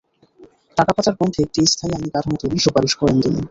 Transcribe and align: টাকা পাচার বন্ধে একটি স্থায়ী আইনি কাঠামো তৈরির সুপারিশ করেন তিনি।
টাকা 0.77 0.91
পাচার 0.95 1.15
বন্ধে 1.19 1.39
একটি 1.45 1.59
স্থায়ী 1.71 1.93
আইনি 1.95 2.09
কাঠামো 2.13 2.35
তৈরির 2.41 2.63
সুপারিশ 2.65 2.93
করেন 2.99 3.17
তিনি। 3.23 3.41